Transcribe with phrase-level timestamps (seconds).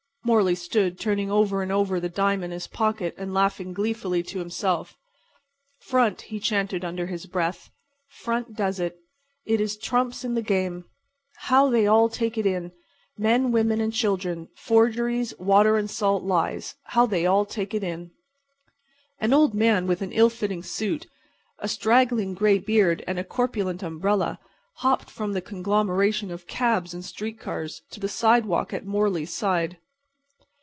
[0.23, 4.37] Morley stood, turning over and over the dime in his pocket and laughing gleefully to
[4.37, 4.95] himself.
[5.79, 7.71] "'Front,'" he chanted under his breath;
[8.07, 8.99] "'front' does it.
[9.47, 10.85] It is trumps in the game.
[11.49, 12.71] How they take it in!
[13.17, 18.11] Men, women and children—forgeries, water and salt lies—how they all take it in!"
[19.19, 21.07] An old man with an ill fitting suit,
[21.57, 24.37] a straggling gray beard and a corpulent umbrella
[24.77, 29.77] hopped from the conglomeration of cabs and street cars to the sidewalk at Morley's side.